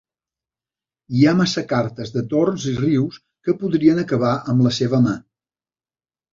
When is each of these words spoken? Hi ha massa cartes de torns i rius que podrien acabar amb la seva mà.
Hi 1.17 1.25
ha 1.25 1.33
massa 1.41 1.63
cartes 1.73 2.15
de 2.15 2.25
torns 2.33 2.67
i 2.73 2.75
rius 2.81 3.21
que 3.49 3.57
podrien 3.63 4.03
acabar 4.07 4.35
amb 4.55 4.67
la 4.69 4.75
seva 4.83 5.05
mà. 5.09 5.17